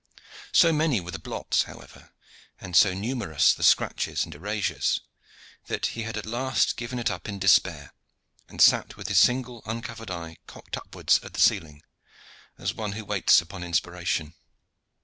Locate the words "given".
6.75-6.97